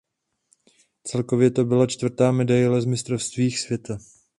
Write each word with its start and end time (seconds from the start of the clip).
Celkově 1.03 1.51
to 1.51 1.65
byla 1.65 1.87
čtvrtá 1.87 2.31
medaile 2.31 2.81
z 2.81 2.85
mistrovstvích 2.85 3.59
světa. 3.59 3.97